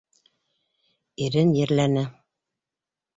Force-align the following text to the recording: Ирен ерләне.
Ирен 1.25 1.51
ерләне. 1.59 2.07